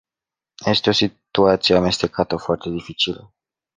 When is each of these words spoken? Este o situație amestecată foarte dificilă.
Este 0.65 0.89
o 0.89 0.91
situație 0.91 1.75
amestecată 1.75 2.35
foarte 2.35 2.69
dificilă. 2.69 3.33